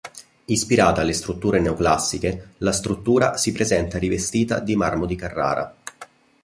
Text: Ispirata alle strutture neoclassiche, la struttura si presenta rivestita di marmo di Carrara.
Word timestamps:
Ispirata 0.45 1.01
alle 1.01 1.13
strutture 1.13 1.59
neoclassiche, 1.59 2.53
la 2.57 2.71
struttura 2.71 3.37
si 3.37 3.51
presenta 3.51 3.99
rivestita 3.99 4.57
di 4.57 4.75
marmo 4.75 5.05
di 5.05 5.15
Carrara. 5.15 5.75